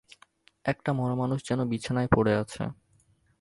[0.65, 2.63] একটা মরা মানুষ যেন বিছানায় পড়ে আছে।